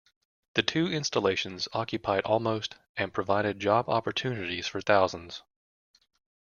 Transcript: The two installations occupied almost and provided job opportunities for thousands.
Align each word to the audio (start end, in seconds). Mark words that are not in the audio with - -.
The 0.55 0.63
two 0.63 0.91
installations 0.91 1.67
occupied 1.73 2.23
almost 2.25 2.73
and 2.97 3.13
provided 3.13 3.59
job 3.59 3.87
opportunities 3.87 4.65
for 4.65 4.81
thousands. 4.81 5.43